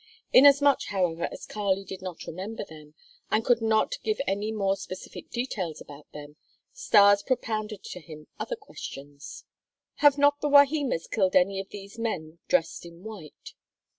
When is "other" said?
8.39-8.55